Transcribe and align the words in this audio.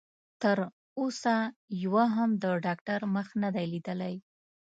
تر 0.41 0.57
اوسه 0.99 1.35
يوه 1.83 2.05
هم 2.15 2.29
د 2.43 2.45
ډاکټر 2.65 2.99
مخ 3.15 3.27
نه 3.43 3.49
دی 3.55 3.65
ليدلی. 3.73 4.15